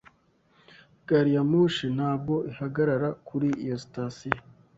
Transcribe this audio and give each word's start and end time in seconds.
Gariyamoshi 1.07 1.85
ntabwo 1.97 2.33
ihagarara 2.51 3.09
kuri 3.27 3.49
iyo 3.63 3.75
sitasiyo. 3.83 4.39